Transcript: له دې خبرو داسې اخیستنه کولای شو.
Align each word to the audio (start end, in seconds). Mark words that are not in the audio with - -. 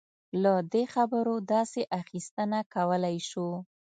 له 0.43 0.53
دې 0.73 0.83
خبرو 0.93 1.35
داسې 1.53 1.81
اخیستنه 2.01 2.59
کولای 2.73 3.17
شو. 3.29 3.49